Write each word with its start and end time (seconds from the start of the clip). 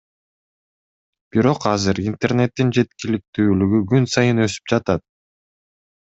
Бирок 1.35 1.67
азыр 1.71 1.99
интернеттин 2.07 2.71
жеткиликтүүлүгү 2.77 3.81
күн 3.91 4.09
сайын 4.15 4.41
өсүп 4.47 4.73
жатат. 4.75 5.05